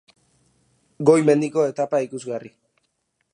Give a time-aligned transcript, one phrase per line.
[1.09, 2.53] Goi mendiko etapa ikusgarri,.